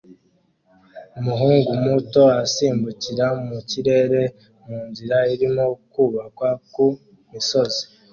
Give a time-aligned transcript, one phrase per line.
[1.19, 4.21] Umuhungu muto asimbukira mu kirere
[4.65, 6.85] munzira irimo kubakwa ku
[7.31, 7.83] misozi